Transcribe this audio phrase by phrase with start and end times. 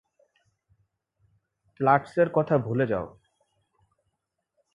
[1.79, 3.05] প্লাটসের কথা ভুলে যাও।